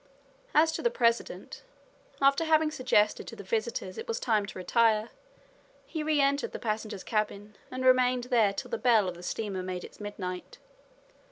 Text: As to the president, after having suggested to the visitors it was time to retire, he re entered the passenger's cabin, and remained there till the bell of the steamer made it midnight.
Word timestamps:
As 0.55 0.71
to 0.71 0.81
the 0.81 0.89
president, 0.89 1.61
after 2.23 2.43
having 2.43 2.71
suggested 2.71 3.27
to 3.27 3.35
the 3.35 3.43
visitors 3.43 3.99
it 3.99 4.07
was 4.07 4.19
time 4.19 4.47
to 4.47 4.57
retire, 4.57 5.09
he 5.85 6.01
re 6.01 6.19
entered 6.19 6.53
the 6.53 6.57
passenger's 6.57 7.03
cabin, 7.03 7.55
and 7.69 7.85
remained 7.85 8.23
there 8.23 8.51
till 8.51 8.71
the 8.71 8.79
bell 8.79 9.07
of 9.07 9.13
the 9.13 9.21
steamer 9.21 9.61
made 9.61 9.83
it 9.83 10.01
midnight. 10.01 10.57